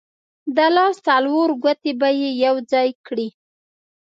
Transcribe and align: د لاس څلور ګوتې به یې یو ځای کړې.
د 0.55 0.57
لاس 0.75 0.95
څلور 1.07 1.47
ګوتې 1.63 1.91
به 1.99 2.09
یې 2.19 2.29
یو 2.45 2.55
ځای 2.71 2.89
کړې. 3.05 3.27